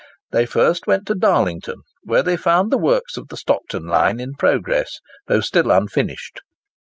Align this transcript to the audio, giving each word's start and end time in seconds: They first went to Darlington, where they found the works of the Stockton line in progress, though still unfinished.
They 0.31 0.47
first 0.47 0.87
went 0.87 1.05
to 1.05 1.13
Darlington, 1.13 1.83
where 2.01 2.23
they 2.23 2.35
found 2.35 2.71
the 2.71 2.79
works 2.79 3.17
of 3.17 3.27
the 3.27 3.37
Stockton 3.37 3.85
line 3.85 4.19
in 4.19 4.33
progress, 4.33 4.97
though 5.27 5.41
still 5.41 5.69
unfinished. 5.69 6.41